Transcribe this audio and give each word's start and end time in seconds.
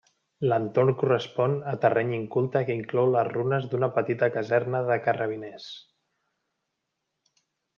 L'entorn 0.51 0.93
correspon 1.01 1.51
a 1.71 1.73
terreny 1.83 2.13
inculte 2.19 2.63
que 2.69 2.77
inclou 2.79 3.11
les 3.17 3.29
runes 3.35 3.67
d'una 3.75 3.91
petita 3.99 4.31
caserna 4.37 4.81
de 4.89 4.99
carrabiners. 5.09 5.69